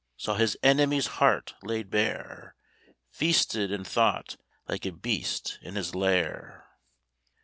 Saw 0.17 0.33
his 0.33 0.57
enemy's 0.63 1.05
heart 1.21 1.53
laid 1.61 1.91
bare, 1.91 2.55
Feasted 3.11 3.71
in 3.71 3.83
thought 3.83 4.35
like 4.67 4.83
a 4.83 4.91
beast 4.91 5.59
in 5.61 5.75
his 5.75 5.93
lair. 5.93 6.65